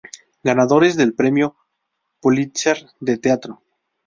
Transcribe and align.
Ganadores 0.43 0.95
del 0.97 1.13
Premio 1.13 1.55
Pulitzer 2.21 2.87
de 2.99 3.19
Teatro 3.19 3.61